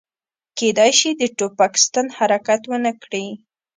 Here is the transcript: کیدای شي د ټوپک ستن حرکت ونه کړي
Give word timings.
کیدای 0.57 0.91
شي 0.99 1.09
د 1.15 1.21
ټوپک 1.37 1.73
ستن 1.83 2.05
حرکت 2.17 2.61
ونه 2.67 2.91
کړي 3.03 3.25